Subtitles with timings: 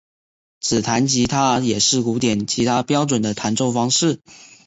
[0.59, 4.19] 指弹吉他也是古典吉他标准的弹奏方式。